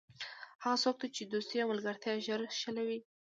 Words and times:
هغه 0.63 0.77
څوک 0.83 0.97
چې 1.15 1.23
دوستي 1.23 1.57
او 1.63 1.69
ملګرتیا 1.71 2.13
ژر 2.25 2.41
شلوي. 2.59 2.99